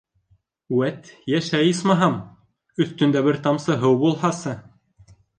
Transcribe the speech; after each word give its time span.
«Вәт 0.75 1.09
йәшәй, 1.33 1.67
исмаһам, 1.73 2.15
өҫтөндә 2.85 3.21
бер 3.27 3.37
тамсы 3.49 3.75
һыу 3.83 3.99
булһасы...» 4.05 4.55